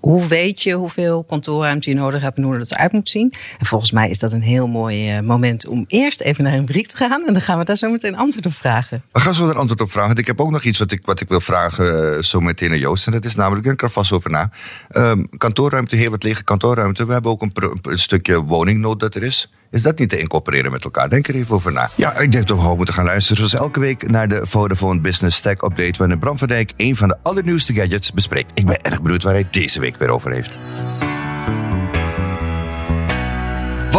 [0.02, 3.34] hoe weet je hoeveel kantoorruimte je nodig hebt en hoe dat eruit moet zien?
[3.60, 6.66] En volgens mij is dat een heel mooi eh, moment om eerst even naar een
[6.66, 7.28] brief te gaan.
[7.28, 9.04] En dan gaan we daar zo meteen antwoord op vragen.
[9.12, 10.16] We gaan zo een antwoord op vragen.
[10.16, 12.80] Ik heb ook nog iets wat ik, wat ik wil vragen uh, zo meteen aan
[12.80, 13.06] Joost.
[13.06, 14.52] En dat is namelijk, ik er vast over na.
[14.92, 17.06] Um, kantoorruimte, heel wat lege kantoorruimte.
[17.06, 19.50] We hebben ook een, een stukje woningnood dat er is.
[19.72, 21.10] Is dat niet te incorporeren met elkaar?
[21.10, 21.90] Denk er even over na.
[21.96, 25.02] Ja, ik denk dat we gewoon moeten gaan luisteren, zoals elke week, naar de Vodafone
[25.02, 28.52] Business Stack Update, waarin Bram van Dijk een van de allernieuwste gadgets bespreekt.
[28.54, 30.58] Ik ben erg benieuwd waar hij deze week weer over heeft.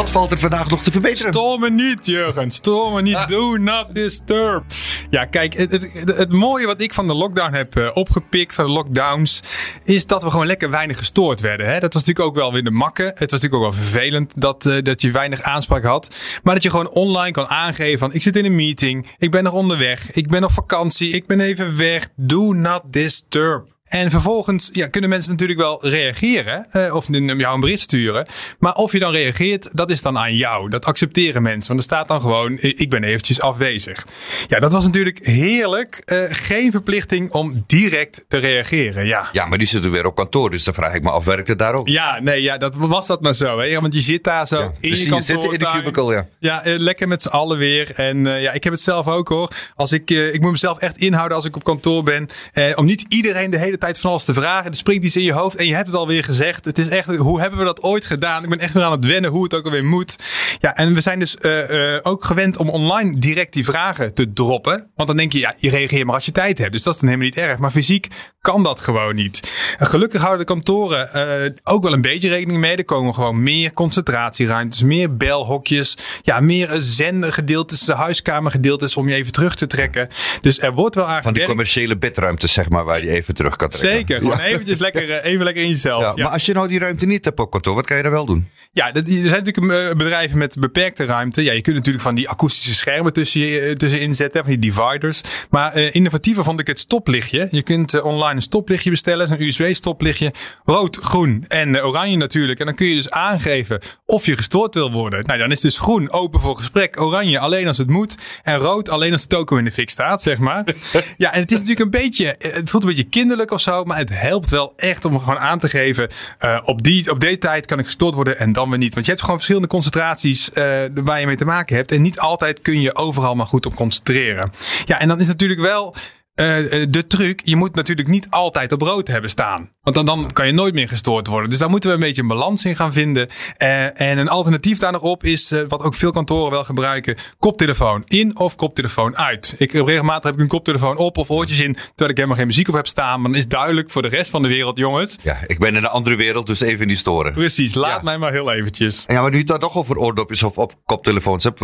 [0.02, 1.32] Wat valt er vandaag nog te verbeteren?
[1.32, 2.50] Stoor me niet, Jurgen.
[2.50, 3.14] Stoor me niet.
[3.14, 3.28] Ah.
[3.28, 4.64] Do not disturb.
[5.10, 8.64] Ja, kijk, het, het, het, mooie wat ik van de lockdown heb uh, opgepikt, van
[8.64, 9.42] de lockdowns,
[9.84, 11.66] is dat we gewoon lekker weinig gestoord werden.
[11.66, 11.78] Hè?
[11.78, 13.02] Dat was natuurlijk ook wel weer de makke.
[13.02, 16.16] Het was natuurlijk ook wel vervelend dat, uh, dat je weinig aanspraak had.
[16.42, 19.44] Maar dat je gewoon online kan aangeven van, ik zit in een meeting, ik ben
[19.44, 22.08] nog onderweg, ik ben op vakantie, ik ben even weg.
[22.16, 23.72] Do not disturb.
[23.92, 26.66] En vervolgens ja, kunnen mensen natuurlijk wel reageren.
[26.72, 28.26] Uh, of jou een bericht sturen.
[28.58, 30.68] Maar of je dan reageert, dat is dan aan jou.
[30.68, 31.68] Dat accepteren mensen.
[31.68, 34.06] Want er staat dan gewoon, ik ben eventjes afwezig.
[34.48, 36.02] Ja, dat was natuurlijk heerlijk.
[36.06, 39.06] Uh, geen verplichting om direct te reageren.
[39.06, 39.28] Ja.
[39.32, 40.50] ja, maar die zitten weer op kantoor.
[40.50, 41.88] Dus dan vraag ik me af, werkt het daar ook?
[41.88, 43.58] Ja, nee, ja, dat was dat maar zo.
[43.58, 43.64] Hè?
[43.64, 45.52] Ja, want je zit daar zo in dus je kantoor.
[45.52, 46.26] In de cubicle, ja.
[46.38, 47.92] Ja, uh, lekker met z'n allen weer.
[47.94, 49.50] En ja, ik heb het zelf ook hoor.
[49.74, 52.28] Als ik, ik moet mezelf echt inhouden als ik op kantoor ben.
[52.74, 54.70] om niet iedereen de hele tijd van alles te vragen.
[54.70, 56.64] Er springt iets in je hoofd en je hebt het alweer gezegd.
[56.64, 58.42] Het is echt, hoe hebben we dat ooit gedaan?
[58.42, 60.16] Ik ben echt weer aan het wennen hoe het ook alweer moet.
[60.60, 64.32] Ja, en we zijn dus uh, uh, ook gewend om online direct die vragen te
[64.32, 64.90] droppen.
[64.94, 66.72] Want dan denk je, ja, je reageert maar als je tijd hebt.
[66.72, 67.58] Dus dat is dan helemaal niet erg.
[67.58, 68.06] Maar fysiek
[68.40, 69.50] kan dat gewoon niet.
[69.78, 71.10] En gelukkig houden de kantoren
[71.44, 72.76] uh, ook wel een beetje rekening mee.
[72.76, 75.96] Er komen gewoon meer concentratieruimtes, meer belhokjes.
[76.22, 80.08] Ja, meer zengedeeltes, huiskamergedeeltes om je even terug te trekken.
[80.40, 83.56] Dus er wordt wel aan Van die commerciële bedruimtes, zeg maar, waar je even terug
[83.56, 84.06] kan trekken.
[84.06, 86.02] Zeker, gewoon eventjes lekker, eh, even lekker in jezelf.
[86.02, 88.12] Ja, Maar als je nou die ruimte niet hebt op kantoor, wat kan je daar
[88.12, 88.48] wel doen?
[88.74, 91.42] Ja, er zijn natuurlijk eh, bedrijven met beperkte ruimte.
[91.42, 95.20] Ja, je kunt natuurlijk van die akoestische schermen tussen, tussenin zetten, van die dividers.
[95.50, 97.48] Maar uh, innovatiever vond ik het stoplichtje.
[97.50, 100.32] Je kunt online een stoplichtje bestellen, een USB-stoplichtje.
[100.64, 102.60] Rood, groen en oranje natuurlijk.
[102.60, 105.24] En dan kun je dus aangeven of je gestoord wil worden.
[105.26, 108.14] Nou, dan is dus groen open voor gesprek, oranje alleen als het moet.
[108.42, 110.64] En rood alleen als de toko in de fik staat, zeg maar.
[111.16, 114.10] ja, en het is natuurlijk een beetje, het voelt een beetje kinderlijk of Maar het
[114.20, 116.08] helpt wel echt om gewoon aan te geven,
[116.40, 118.94] uh, op, die, op deze tijd kan ik gestoord worden en dan weer niet.
[118.94, 121.92] Want je hebt gewoon verschillende concentraties uh, waar je mee te maken hebt.
[121.92, 124.50] En niet altijd kun je overal maar goed op concentreren.
[124.84, 125.94] Ja, en dan is natuurlijk wel
[126.34, 126.46] uh,
[126.86, 129.71] de truc, je moet natuurlijk niet altijd op rood hebben staan.
[129.82, 131.50] Want dan, dan kan je nooit meer gestoord worden.
[131.50, 133.28] Dus daar moeten we een beetje een balans in gaan vinden.
[133.58, 137.16] Uh, en een alternatief daar nog op is, uh, wat ook veel kantoren wel gebruiken,
[137.38, 139.54] koptelefoon in of koptelefoon uit.
[139.58, 142.68] Ik regelmatig heb ik een koptelefoon op of oortjes in, terwijl ik helemaal geen muziek
[142.68, 143.20] op heb staan.
[143.20, 145.16] Maar dan is duidelijk voor de rest van de wereld, jongens.
[145.22, 147.32] Ja, ik ben in een andere wereld, dus even niet storen.
[147.32, 148.02] Precies, laat ja.
[148.02, 149.04] mij maar heel eventjes.
[149.06, 151.44] Ja, maar nu dat toch over oordopjes of op koptelefoons.
[151.44, 151.58] Heb,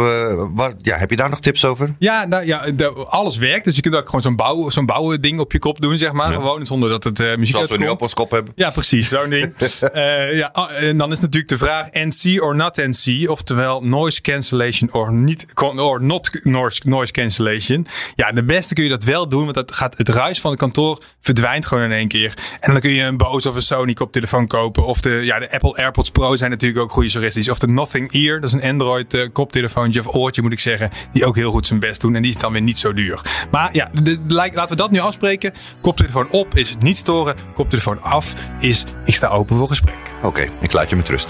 [0.55, 1.95] wat, ja, heb je daar nog tips over?
[1.99, 3.65] Ja, nou, ja de, alles werkt.
[3.65, 6.13] Dus je kunt ook gewoon zo'n bouw zo'n bouwen ding op je kop doen, zeg
[6.13, 6.31] maar.
[6.31, 6.35] Ja.
[6.35, 7.71] Gewoon zonder dat het muziek Zoals
[8.15, 8.53] kop hebben.
[8.57, 9.09] Ja, precies.
[9.09, 9.55] Zo'n ding.
[9.95, 13.31] uh, ja, en dan is natuurlijk de vraag NC or not NC.
[13.31, 17.87] Oftewel noise cancellation or, niet, or not noise, noise cancellation.
[18.15, 19.43] Ja, de beste kun je dat wel doen.
[19.43, 22.35] Want dat gaat, het ruis van het kantoor verdwijnt gewoon in één keer.
[22.61, 24.85] En dan kun je een Bose of een Sony koptelefoon kopen.
[24.85, 27.49] Of de, ja, de Apple AirPods Pro zijn natuurlijk ook goede suggesties.
[27.49, 28.41] Of de Nothing Ear.
[28.41, 30.91] Dat is een Android uh, koptelefoontje of oortje moet ik zeggen.
[31.13, 32.15] Die ook heel goed zijn best doen.
[32.15, 33.21] En die is dan weer niet zo duur.
[33.51, 35.53] Maar ja, de, de, laten we dat nu afspreken.
[35.81, 37.37] Koptelefoon op is het niet storen.
[37.55, 39.99] Koptelefoon antwoord af is: ik sta open voor gesprek.
[40.23, 41.29] Oké, ik laat je met rust.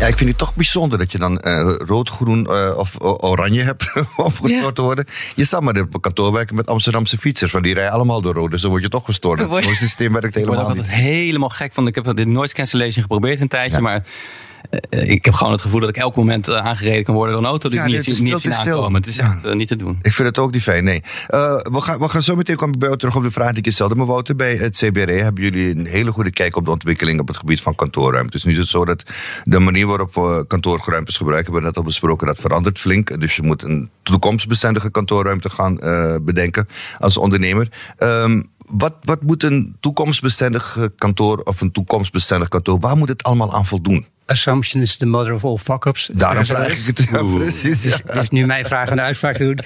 [0.00, 3.62] Ja, ik vind het toch bijzonder dat je dan uh, rood, groen uh, of oranje
[3.62, 5.04] hebt om gestoord te worden.
[5.34, 8.34] Je zal maar op een kantoor werken met Amsterdamse fietsers, want die rijden allemaal door
[8.34, 9.38] rood, dus dan word je toch gestoord.
[9.38, 10.68] Het systeem werkt helemaal niet.
[10.68, 11.86] Ik word altijd helemaal gek van.
[11.86, 13.82] Ik heb dit noise cancellation geprobeerd een tijdje, ja.
[13.82, 14.04] maar
[14.90, 17.48] ik heb gewoon het gevoel dat ik elk moment uh, aangereden kan worden door een
[17.48, 19.00] auto die ja, niet, zien aankomen.
[19.00, 19.98] Het is echt uh, niet te doen.
[20.02, 21.02] Ik vind het ook niet fijn, nee.
[21.26, 23.70] we, gaan, we gaan zo meteen komen bij terug op de vraag die ik je
[23.70, 23.94] stelde.
[23.94, 27.28] Maar Wouter, bij het CBRE hebben jullie een hele goede kijk op de ontwikkeling op
[27.28, 28.30] het gebied van kantoorruimte.
[28.30, 29.02] Dus nu is het zo dat
[29.44, 33.20] de manier waarop we kantoorruimtes gebruiken, hebben we net al besproken, dat verandert flink.
[33.20, 35.76] Dus je moet een toekomstbestendige kantoorruimte gaan
[36.24, 36.66] bedenken
[36.98, 37.68] als ondernemer.
[37.98, 43.54] Um, wat, wat moet een toekomstbestendig kantoor of een toekomstbestendig kantoor, waar moet het allemaal
[43.54, 44.06] aan voldoen?
[44.26, 46.10] Assumption is the mother of all fuck-ups.
[46.12, 47.08] Daarom vraag ik het.
[47.12, 47.80] Ja, precies.
[47.82, 49.58] Dus, dus, nu mijn vraag en de uitspraak te doen.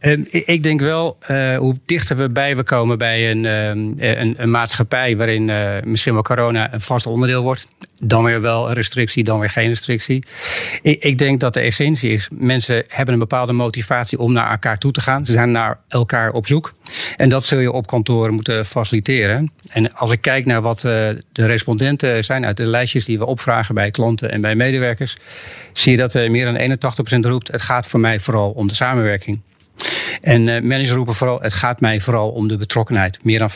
[0.00, 4.42] Um, ik denk wel, uh, hoe dichter we bij we komen bij een, um, een,
[4.42, 7.68] een, maatschappij waarin uh, misschien wel corona een vast onderdeel wordt.
[8.02, 10.24] Dan weer wel een restrictie, dan weer geen restrictie.
[10.82, 14.78] Ik, ik denk dat de essentie is, mensen hebben een bepaalde motivatie om naar elkaar
[14.78, 15.26] toe te gaan.
[15.26, 16.72] Ze zijn naar elkaar op zoek.
[17.16, 19.52] En dat zul je op kantoren moeten faciliteren.
[19.68, 20.92] En als ik kijk naar wat uh,
[21.32, 25.16] de respondenten zijn uit de lijstjes die we opvragen bij klanten en bij medewerkers,
[25.72, 26.78] zie je dat meer dan
[27.24, 29.40] 81% roept: het gaat voor mij vooral om de samenwerking.
[30.20, 33.54] En uh, managers roepen vooral: het gaat mij vooral om de betrokkenheid, meer dan 50%.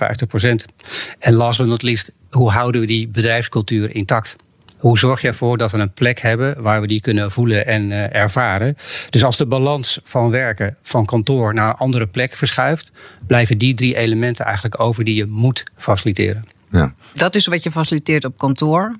[1.18, 4.36] En last but not least, hoe houden we die bedrijfscultuur intact?
[4.78, 7.90] Hoe zorg je ervoor dat we een plek hebben waar we die kunnen voelen en
[7.90, 8.76] uh, ervaren?
[9.10, 12.92] Dus als de balans van werken van kantoor naar een andere plek verschuift,
[13.26, 16.44] blijven die drie elementen eigenlijk over die je moet faciliteren.
[16.70, 16.94] Ja.
[17.12, 18.96] Dat is wat je faciliteert op kantoor.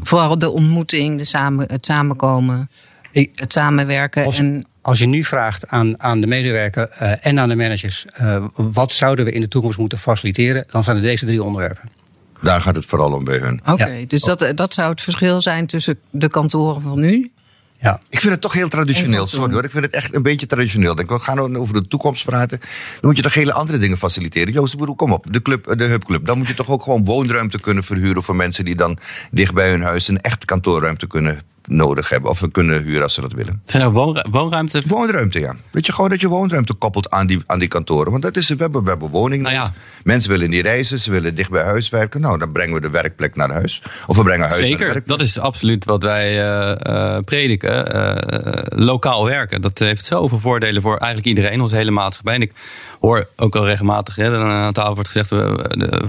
[0.00, 2.70] Vooral de ontmoeting, de samen, het samenkomen,
[3.12, 4.24] Ik, het samenwerken.
[4.24, 8.06] Als, en als je nu vraagt aan, aan de medewerker uh, en aan de managers,
[8.20, 11.97] uh, wat zouden we in de toekomst moeten faciliteren, dan zijn er deze drie onderwerpen.
[12.42, 13.60] Daar gaat het vooral om bij hun.
[13.60, 14.06] Oké, okay, ja.
[14.06, 17.32] dus dat, dat zou het verschil zijn tussen de kantoren van nu
[17.80, 18.00] ja.
[18.08, 19.26] Ik vind het toch heel traditioneel.
[19.26, 19.64] Sorry hoor.
[19.64, 20.94] Ik vind het echt een beetje traditioneel.
[20.94, 22.58] Denk, we gaan over de toekomst praten.
[22.58, 24.52] Dan moet je toch hele andere dingen faciliteren.
[24.52, 25.26] Joost, bedoel, kom op.
[25.30, 26.26] De, club, de hubclub.
[26.26, 28.98] Dan moet je toch ook gewoon woonruimte kunnen verhuren voor mensen die dan
[29.30, 32.30] dicht bij hun huis een echt kantoorruimte kunnen nodig hebben.
[32.30, 33.62] Of we kunnen huren als ze dat willen.
[33.64, 34.82] Zijn er woonru woonruimte?
[34.86, 35.54] Woonruimte, ja.
[35.70, 38.10] Weet je, gewoon dat je woonruimte koppelt aan die, aan die kantoren.
[38.10, 39.42] Want dat is, we hebben, we hebben woning.
[39.42, 39.72] Nou ja.
[40.02, 42.20] Mensen willen niet reizen, ze willen dicht bij huis werken.
[42.20, 43.82] Nou, dan brengen we de werkplek naar huis.
[44.06, 47.96] Of we brengen huis Zeker, naar de dat is absoluut wat wij uh, uh, prediken.
[47.96, 49.60] Uh, lokaal werken.
[49.60, 52.34] Dat heeft zoveel voordelen voor eigenlijk iedereen, onze hele maatschappij.
[52.34, 52.52] En ik
[53.00, 55.32] hoor ook al regelmatig, hè, aan tafel wordt gezegd,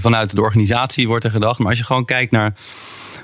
[0.01, 1.59] vanuit de organisatie wordt er gedacht.
[1.59, 2.53] Maar als je gewoon kijkt naar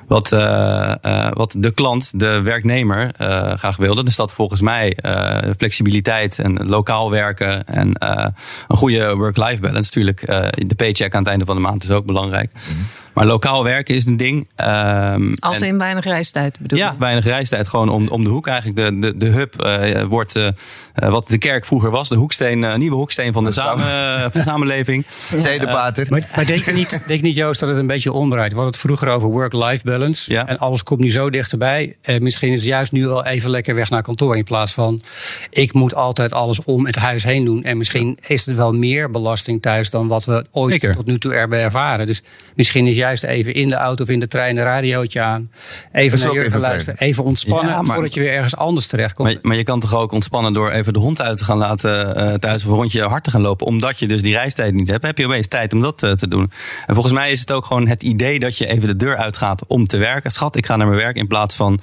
[0.08, 4.04] wat, uh, uh, wat de klant, de werknemer, uh, graag wilde.
[4.04, 4.98] Dus dat volgens mij
[5.58, 7.90] flexibiliteit en lokaal werken en
[8.68, 9.82] een goede work-life balance.
[9.82, 10.26] Natuurlijk,
[10.68, 12.52] de paycheck aan het einde van de maand is ook belangrijk.
[12.54, 13.05] -hmm.
[13.16, 14.48] Maar lokaal werken is een ding.
[14.58, 17.68] Um, Als en, in weinig reistijd bedoel Ja, weinig reistijd.
[17.68, 18.48] Gewoon om, om de hoek.
[18.48, 20.48] Eigenlijk de, de, de hub uh, wordt uh,
[20.96, 22.10] wat de kerk vroeger was.
[22.10, 23.86] De hoeksteen, uh, nieuwe hoeksteen van de, samen,
[24.34, 25.06] de samenleving.
[25.36, 26.06] Zij de pater.
[26.10, 28.50] Maar, maar, denk, je niet, denk niet, Joost, dat het een beetje omdraait?
[28.50, 30.32] We hadden het vroeger over work-life balance.
[30.32, 30.48] Ja.
[30.48, 31.96] En alles komt nu zo dichterbij.
[32.20, 34.38] misschien is het juist nu wel even lekker weg naar kantoor.
[34.38, 35.02] In plaats van,
[35.50, 37.64] ik moet altijd alles om het huis heen doen.
[37.64, 40.96] En misschien is het wel meer belasting thuis dan wat we ooit Zeker.
[40.96, 42.06] tot nu toe erbij ervaren.
[42.06, 42.22] Dus
[42.56, 45.52] misschien is juist even in de auto of in de trein een radiootje aan.
[45.92, 47.00] Even naar Jurgen luisteren.
[47.00, 49.34] Even ontspannen ja, maar, voordat je weer ergens anders terechtkomt.
[49.34, 52.18] Maar, maar, je kan toch ook ontspannen door even de hond uit te gaan laten
[52.18, 53.68] uh, thuis of een rondje hard te gaan lopen.
[53.68, 55.06] Omdat je dus die reistijd niet hebt.
[55.06, 56.52] Heb je opeens tijd om dat uh, te doen.
[56.86, 59.68] En volgens mij is het ook gewoon het idee dat je even de deur uitgaat
[59.68, 60.32] om te werken.
[60.32, 61.16] Schat, ik ga naar mijn werk.
[61.16, 61.80] In plaats van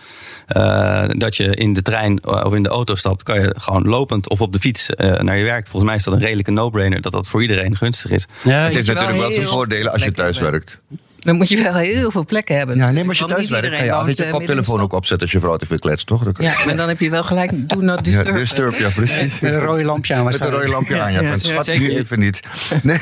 [0.49, 3.23] uh, dat je in de trein of in de auto stapt.
[3.23, 5.67] Kan je gewoon lopend of op de fiets naar je werk.
[5.67, 7.01] Volgens mij is dat een redelijke no-brainer.
[7.01, 8.27] Dat dat voor iedereen gunstig is.
[8.43, 10.81] Ja, het heeft natuurlijk wel zijn voordelen als je thuis werkt.
[11.23, 12.77] Dan moet je wel heel veel plekken hebben.
[12.77, 15.33] Ja, nee, maar als je thuis werkt, kan je altijd je koptelefoon ook opzetten als
[15.33, 16.25] je vrouw te veel kletst, toch?
[16.39, 18.27] Ja, maar dan heb je wel gelijk do not disturb.
[18.27, 19.41] Ja, disturb, ja, precies.
[19.41, 20.25] Met een rode lampje aan.
[20.25, 21.21] Met een rode lampje aan, ja.
[21.33, 22.41] ja, schat nu even niet.
[22.83, 22.99] Nee,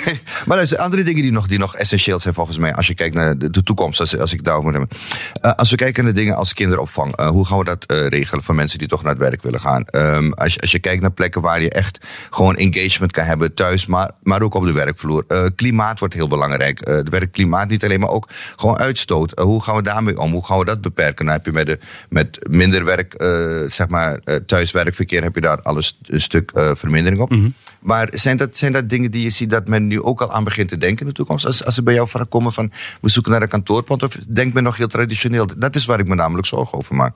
[0.47, 2.75] maar er zijn andere dingen die nog, die nog essentieel zijn volgens mij.
[2.75, 4.99] Als je kijkt naar de, de toekomst, als, als ik daarover moet hebben.
[5.43, 7.21] Uh, als we kijken naar dingen als kinderopvang.
[7.21, 9.61] Uh, hoe gaan we dat uh, regelen voor mensen die toch naar het werk willen
[9.61, 9.85] gaan?
[9.97, 11.99] Um, als, je, als je kijkt naar plekken waar je echt
[12.31, 15.25] gewoon engagement kan hebben thuis, maar, maar ook op de werkvloer.
[15.55, 16.81] klimaat wordt heel belangrijk.
[16.89, 19.39] het werkklimaat niet alleen, maar ook gewoon uitstoot.
[19.39, 20.33] Uh, hoe gaan we daarmee om?
[20.33, 21.25] Hoe gaan we dat beperken?
[21.25, 23.29] Dan heb je met, de, met minder werk, uh,
[23.67, 27.31] zeg maar, uh, thuiswerkverkeer, heb je daar alles een stuk vermindering op.
[27.31, 27.55] Mm -hmm.
[27.81, 30.45] Maar zijn dat, zijn dat dingen die je ziet dat men nu ook al aan
[30.45, 31.47] begint te denken in de toekomst?
[31.47, 34.55] Als, als ze bij jou vragen komen van we zoeken naar een kantoorpand, of denkt
[34.55, 35.49] men nog heel traditioneel?
[35.57, 37.15] Dat is waar ik me namelijk zorgen over maak.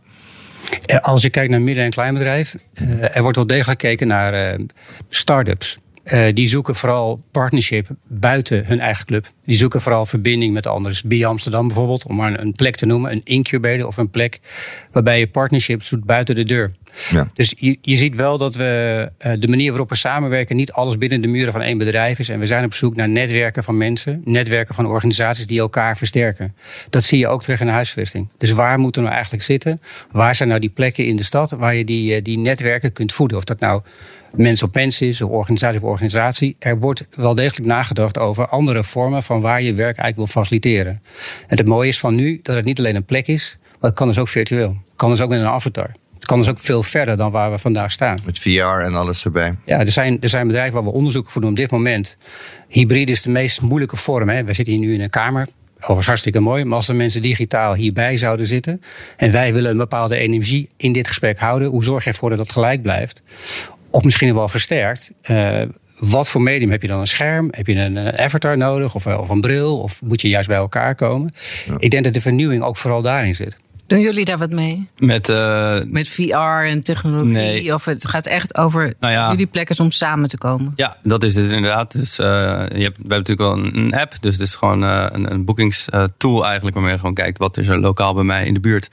[1.00, 2.54] Als je kijkt naar midden- en kleinbedrijf,
[3.00, 4.56] er wordt wel degelijk gekeken naar
[5.08, 5.78] start-ups.
[6.04, 9.26] Uh, die zoeken vooral partnership buiten hun eigen club.
[9.46, 11.08] Die zoeken vooral verbinding met anderen.
[11.08, 14.40] Dus Amsterdam bijvoorbeeld, om maar een plek te noemen, een incubator of een plek
[14.90, 16.72] waarbij je partnerships doet buiten de deur.
[17.10, 17.30] Ja.
[17.34, 20.98] Dus je, je ziet wel dat we uh, de manier waarop we samenwerken niet alles
[20.98, 22.28] binnen de muren van één bedrijf is.
[22.28, 26.54] En we zijn op zoek naar netwerken van mensen, netwerken van organisaties die elkaar versterken.
[26.90, 28.28] Dat zie je ook terug in de huisvesting.
[28.38, 29.80] Dus waar moeten we eigenlijk zitten?
[30.10, 33.36] Waar zijn nou die plekken in de stad waar je die, die netwerken kunt voeden?
[33.36, 33.82] Of dat nou
[34.36, 36.56] mens op mens is, of organisatie op organisatie.
[36.58, 41.02] Er wordt wel degelijk nagedacht over andere vormen van waar je werk eigenlijk wil faciliteren.
[41.46, 43.98] En het mooie is van nu dat het niet alleen een plek is, maar het
[43.98, 44.68] kan dus ook virtueel.
[44.84, 45.90] Het kan dus ook met een avatar.
[46.14, 48.18] Het kan dus ook veel verder dan waar we vandaag staan.
[48.24, 49.56] Met VR en alles erbij.
[49.64, 52.16] Ja, er zijn, er zijn bedrijven waar we onderzoek voor doen op dit moment.
[52.68, 54.28] Hybride is de meest moeilijke vorm.
[54.28, 54.44] Hè.
[54.44, 55.48] We zitten hier nu in een kamer.
[55.76, 56.64] Overigens hartstikke mooi.
[56.64, 58.80] Maar als de mensen digitaal hierbij zouden zitten.
[59.16, 61.68] en wij willen een bepaalde energie in dit gesprek houden.
[61.68, 63.22] hoe zorg je ervoor dat dat gelijk blijft?
[63.94, 65.10] Of misschien wel versterkt.
[65.30, 65.60] Uh,
[65.98, 67.00] wat voor medium heb je dan?
[67.00, 67.48] Een scherm?
[67.50, 68.94] Heb je een, een avatar nodig?
[68.94, 69.78] Of, of, een bril?
[69.78, 71.32] Of moet je juist bij elkaar komen?
[71.78, 73.56] Ik denk dat de vernieuwing ook vooral daarin zit.
[73.86, 74.88] Doen jullie daar wat mee?
[74.98, 76.34] Met, uh, Met VR
[76.66, 77.32] en technologie?
[77.32, 77.74] Nee.
[77.74, 80.72] Of het gaat echt over nou ja, jullie plekken om samen te komen?
[80.76, 81.92] Ja, dat is het inderdaad.
[81.92, 84.14] Dus, uh, je hebt, we hebben natuurlijk wel een, app.
[84.20, 86.74] Dus het is gewoon uh, een, een boekingstool eigenlijk.
[86.74, 88.90] Waarmee je gewoon kijkt wat is er lokaal bij mij in de buurt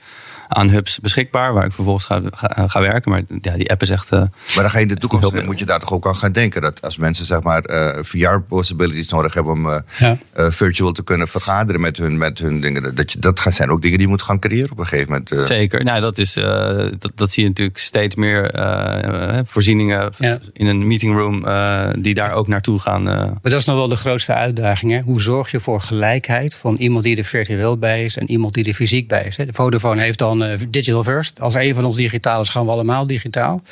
[0.54, 1.52] aan hubs beschikbaar.
[1.54, 2.20] Waar ik vervolgens ga,
[2.66, 3.10] ga, werken.
[3.10, 4.12] Maar ja, die app is echt.
[4.12, 6.32] Uh, maar dan ga je in de toekomst, moet je daar toch ook aan gaan
[6.32, 6.62] denken.
[6.62, 10.18] Dat als mensen zeg maar uh, eh, VR-possibilities nodig hebben om uh, ja.
[10.34, 12.94] virtual te kunnen vergaderen met hun, met hun dingen.
[12.94, 15.46] Dat, je, dat zijn ook dingen die je moet gaan creëren op een gegeven moment.
[15.46, 15.84] Zeker.
[15.84, 18.50] Nou, dat, is, dat, dat zie je natuurlijk steeds meer
[19.46, 20.12] voorzieningen
[20.52, 21.44] in een meetingroom
[22.02, 23.02] die daar ook naartoe gaan.
[23.02, 24.92] Maar dat is nog wel de grootste uitdaging.
[24.92, 25.00] Hè?
[25.00, 28.64] Hoe zorg je voor gelijkheid van iemand die er virtueel bij is en iemand die
[28.64, 29.36] er fysiek bij is?
[29.36, 29.46] Hè?
[29.46, 31.40] De Vodafone heeft dan eh, digital first.
[31.40, 33.62] Als een van ons digitaal is, gaan we allemaal digitaal.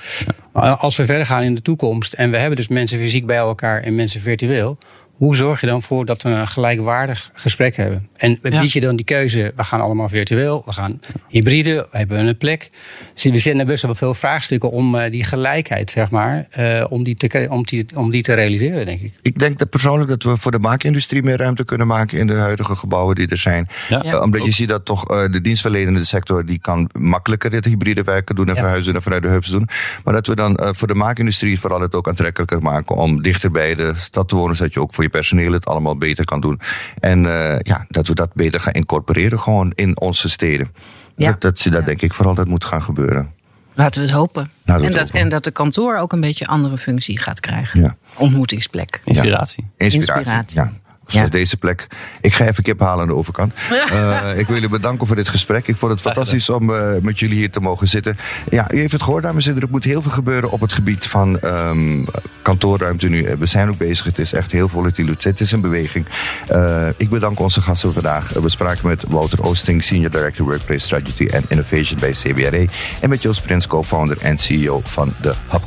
[0.52, 3.82] Als we verder gaan in de toekomst en we hebben dus mensen fysiek bij elkaar
[3.82, 4.78] en mensen virtueel,
[5.20, 8.08] hoe zorg je dan voor dat we een gelijkwaardig gesprek hebben?
[8.16, 12.26] En bied je dan die keuze, we gaan allemaal virtueel, we gaan hybride, we hebben
[12.26, 12.70] een plek.
[13.14, 17.04] Dus we zitten best wel veel vraagstukken om uh, die gelijkheid, zeg maar, uh, om,
[17.04, 19.12] die te, om, die, om die te realiseren, denk ik.
[19.22, 22.34] Ik denk dat persoonlijk dat we voor de maakindustrie meer ruimte kunnen maken in de
[22.34, 23.68] huidige gebouwen die er zijn.
[23.88, 24.04] Ja.
[24.04, 28.34] Uh, omdat je ziet dat toch de dienstverlenende sector, die kan makkelijker dit hybride werken
[28.34, 29.68] doen en verhuizen en vanuit de hubs doen.
[30.04, 33.74] Maar dat we dan voor de maakindustrie vooral het ook aantrekkelijker maken om dichter bij
[33.74, 36.60] de stad te wonen, zodat je ook voor je personeel het allemaal beter kan doen.
[37.00, 40.72] En uh, ja, dat we dat beter gaan incorporeren gewoon in onze steden.
[41.16, 41.30] Ja.
[41.30, 43.32] Dat, dat, dat denk ik vooral dat moet gaan gebeuren.
[43.74, 44.50] Laten we het hopen.
[44.64, 47.80] en, dat, en dat de kantoor ook een beetje andere functie gaat krijgen.
[47.80, 47.96] Ja.
[48.14, 49.00] Ontmoetingsplek.
[49.04, 49.70] Inspiratie.
[49.76, 50.32] Inspiratie.
[50.32, 50.60] Inspiratie.
[50.60, 50.72] Ja.
[51.12, 51.86] Zoals deze plek.
[52.20, 53.54] Ik ga even kip halen aan de overkant.
[53.90, 55.68] Uh, ik wil jullie bedanken voor dit gesprek.
[55.68, 58.16] Ik vond het fantastisch om uh, met jullie hier te mogen zitten.
[58.48, 59.66] Ja, u heeft het gehoord, dames en heren.
[59.66, 62.06] Er moet heel veel gebeuren op het gebied van um,
[62.42, 63.36] kantoorruimte nu.
[63.38, 64.04] We zijn ook bezig.
[64.04, 65.06] Het is echt heel volatiel.
[65.06, 66.06] Het is een beweging.
[66.52, 68.28] Uh, ik bedank onze gasten vandaag.
[68.28, 72.68] We spraken met Wouter Oosting, Senior Director Workplace Strategy and Innovation bij CBRE.
[73.00, 75.66] En met Joost Prins, co-founder en CEO van de Hub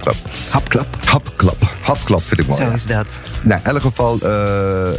[0.68, 0.88] Club.
[1.12, 1.73] Hub
[2.04, 2.62] Club vind ik mooi.
[2.62, 3.20] Zo is dat.
[3.42, 4.18] Nou, in elk geval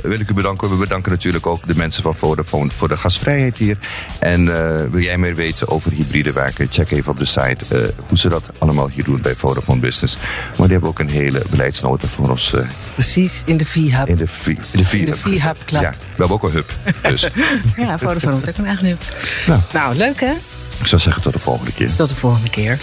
[0.03, 0.71] wil ik u bedanken.
[0.71, 3.79] We bedanken natuurlijk ook de mensen van Vodafone voor de gastvrijheid hier.
[4.19, 6.67] En uh, wil jij meer weten over hybride werken?
[6.71, 10.17] Check even op de site uh, hoe ze dat allemaal hier doen bij Vodafone Business.
[10.57, 12.55] Maar die hebben ook een hele beleidsnota voor ons.
[12.93, 14.09] Precies, in de V-Hub.
[14.09, 15.83] In de V-Hub Club.
[15.83, 16.73] Ja, we hebben ook een hub.
[17.03, 17.21] Dus.
[17.77, 19.03] ja, Vodafone heeft ook een eigen hub.
[19.47, 19.61] Nou.
[19.73, 20.33] nou, leuk hè?
[20.81, 21.95] Ik zou zeggen tot de volgende keer.
[21.95, 22.79] Tot de volgende keer.